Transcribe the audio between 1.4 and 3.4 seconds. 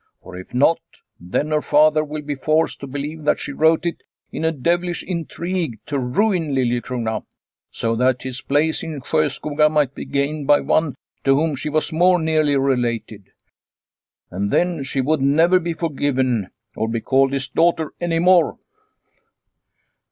her father will be forced to believe that